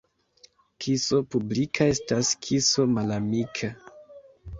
[0.85, 3.71] Kiso publika estas kiso malamika.